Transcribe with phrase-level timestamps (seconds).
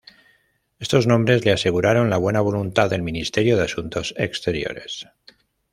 [0.79, 5.05] Estos nombres le aseguraron la buena voluntad del Ministerio de Asuntos Exteriores.